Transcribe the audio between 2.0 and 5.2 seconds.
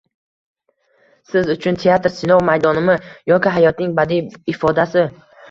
sinov maydonimi yoki hayotning badiiy ifodasi?